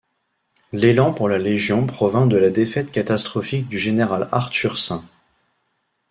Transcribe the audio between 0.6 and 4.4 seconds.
L'élan pour la légion provint de la défaite catastrophique du général